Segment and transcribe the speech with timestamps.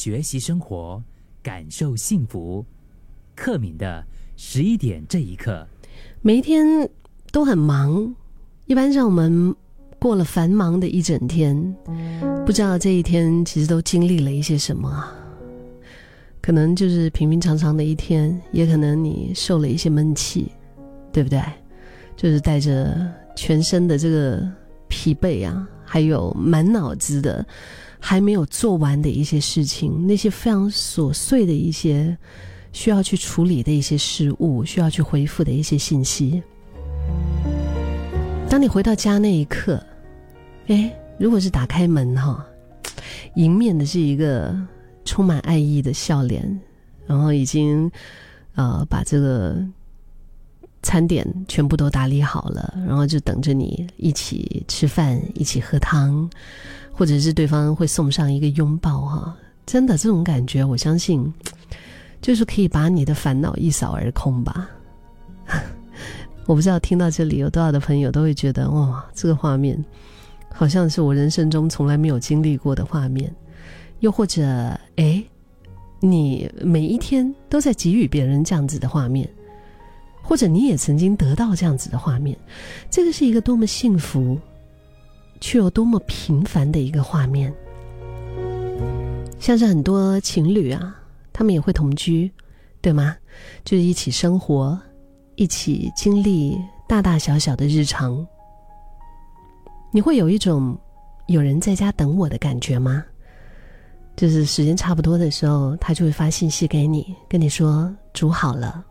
[0.00, 1.02] 学习生活，
[1.42, 2.64] 感受幸福。
[3.34, 4.04] 克敏的
[4.36, 5.66] 十一点这一刻，
[6.22, 6.88] 每一天
[7.32, 8.14] 都很忙，
[8.66, 9.52] 一般上我们
[9.98, 11.74] 过了繁忙的一整天，
[12.46, 15.12] 不知道这一天其实都经历了一些什么啊？
[16.40, 20.52] 可能就是平平常常的一天，也可能你受了一些闷气，
[21.12, 21.42] 对不对？
[22.16, 22.96] 就是带着
[23.34, 24.48] 全身的这个
[24.86, 27.44] 疲惫啊，还有满脑子的。
[28.00, 32.16] 还没有做完的一些事情，那些非常琐碎的一些
[32.72, 36.42] 需要去处理的一些事物，需要去回复的一些信息。
[38.48, 39.82] 当你回到家那一刻，
[40.68, 42.44] 哎，如果是打开门哈，
[43.34, 44.56] 迎面的是一个
[45.04, 46.58] 充满爱意的笑脸，
[47.06, 47.90] 然后已经
[48.54, 49.56] 呃把这个
[50.88, 56.26] 餐点全部都打理好了，然后就等着你一起吃饭，一起喝汤。
[56.90, 61.32] 或者是对方会送上一个拥抱哈，真的这种感觉，我相信
[62.22, 64.68] 就是可以把你的烦恼一扫而空吧。
[66.46, 69.84] 我不知道听到这里有多少的朋友都会觉得哇，这个画面
[70.50, 73.30] 好像是我人生中从来没有经历过的画面。
[74.00, 74.42] 又或者，
[74.96, 75.22] 哎，
[76.00, 79.28] 你每一天都在给予别人这样子的画面，
[80.28, 82.36] 或者你也曾经得到这样子的画面，
[82.90, 84.38] 这个是一个多么幸福。
[85.40, 87.54] 却又多么平凡的一个画面，
[89.38, 90.96] 像是很多情侣啊，
[91.32, 92.28] 他们也会同居，
[92.80, 93.16] 对吗？
[93.64, 94.76] 就是一起生活，
[95.36, 98.26] 一起经历大大小小的日常。
[99.92, 100.76] 你会有一种
[101.28, 103.04] 有人在家等我的感觉吗？
[104.16, 108.84] 就是时间差不多的时候，他就会发信息给你，跟你说煮好了。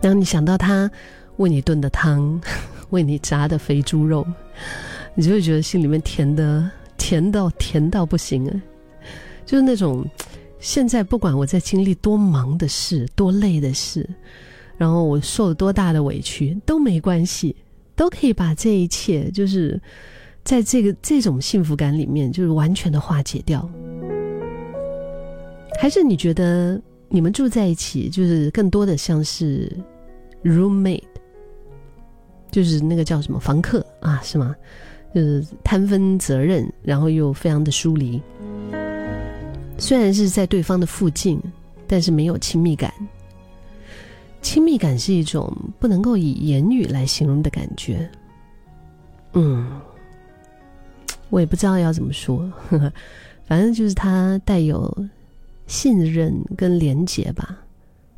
[0.00, 0.90] 当你想到他
[1.36, 2.40] 为你炖的汤。
[2.90, 4.26] 为你炸的肥猪肉，
[5.14, 8.62] 你就会觉得心里面甜的甜到甜到不行啊！
[9.44, 10.02] 就是那种
[10.58, 14.08] 现在不管我在经历多忙的事、多累的事，
[14.78, 17.54] 然后我受了多大的委屈都没关系，
[17.94, 19.78] 都可以把这一切就是
[20.42, 23.68] 在这个这种幸福感里面，就是完全的化解掉。
[25.78, 29.70] 还是你觉得你们住在一起，就是更多的像是
[30.44, 31.02] roommate？
[32.50, 34.54] 就是那个叫什么房客啊，是吗？
[35.14, 38.20] 就是摊分责任，然后又非常的疏离。
[39.78, 41.40] 虽然是在对方的附近，
[41.86, 42.92] 但是没有亲密感。
[44.40, 48.08] 亲密感是一种不能够以言语来形容的感觉。
[49.32, 49.80] 嗯，
[51.28, 52.92] 我也不知道要怎么说，呵 呵
[53.44, 54.94] 反正就是它带有
[55.68, 57.56] 信任跟连结吧。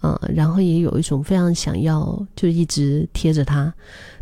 [0.00, 3.72] 啊，然后也有一种非常想要，就一直贴着他。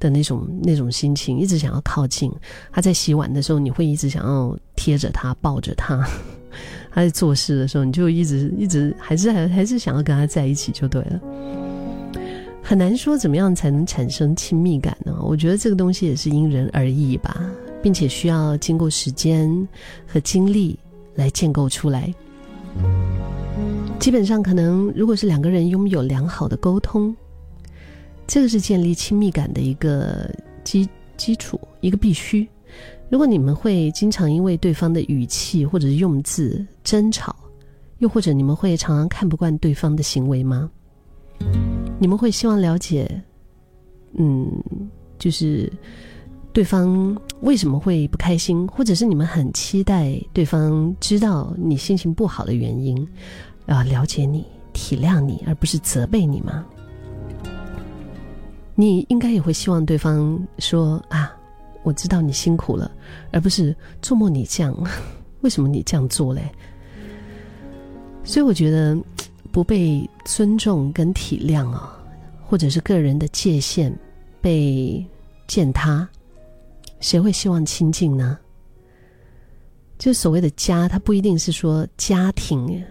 [0.00, 2.32] 的那种那种心情，一直想要靠近
[2.70, 2.80] 他。
[2.80, 5.98] 在洗碗的时候，你会一直想要贴着他，抱着他；
[6.92, 11.20] 他在做事的时候，你就一直一直还是还还是想要跟他在一起就对了。
[12.62, 15.18] 很难说怎么样才能产生亲密感呢？
[15.20, 17.36] 我觉得这个东西也是因人而异吧，
[17.82, 19.50] 并且需要经过时间
[20.06, 20.78] 和经历
[21.16, 22.14] 来建构出来。
[23.98, 27.14] 基本上，可能如果是两个人拥有良好的沟通。
[28.26, 30.30] 这个是建立亲密感的一个
[30.62, 32.46] 基基础，一个必须。
[33.08, 37.34] 如果你们会经常因为对方的语气或者是用字争吵，
[37.98, 40.70] 又或者你们会常常看不惯对方的行为吗？
[41.98, 43.10] 你们会希望了解，
[44.12, 44.46] 嗯，
[45.18, 45.72] 就是
[46.58, 53.08] 对方为什么会不开心，或者是你们很期待对方知道你心情不好的原因，
[53.66, 56.66] 啊，了解你、体谅你，而不是责备你吗？
[58.74, 61.32] 你应该也会希望对方说啊，
[61.84, 62.90] 我知道你辛苦了，
[63.30, 64.76] 而不是做梦你这样，
[65.42, 66.42] 为什么你这样做嘞？
[68.24, 68.98] 所以我觉得
[69.52, 71.96] 不被尊重跟体谅啊，
[72.44, 73.96] 或者是个人的界限
[74.40, 75.06] 被
[75.46, 76.08] 践踏，
[77.00, 78.38] 谁会希望亲近呢？
[79.98, 82.84] 就所谓的家，它不一定是说家庭，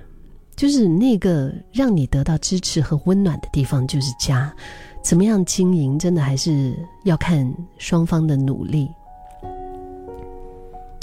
[0.56, 4.54] 就是那个让你得到支持和温暖的地方，就是家。
[5.02, 8.90] 怎么样经营，真的还是要看双方的努力。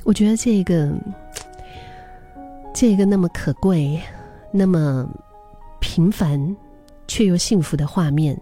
[0.05, 0.93] 我觉得这个，
[2.75, 3.99] 这个那么可贵、
[4.52, 5.08] 那么
[5.81, 6.55] 平凡
[7.08, 8.38] 却又幸福的画面，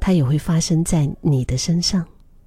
[0.00, 2.04] 它也会发生在你的身上。